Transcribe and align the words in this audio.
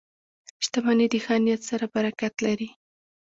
•شتمني 0.63 1.05
د 1.11 1.15
ښه 1.23 1.35
نیت 1.45 1.61
سره 1.69 1.85
برکت 1.95 2.33
لري. 2.45 2.69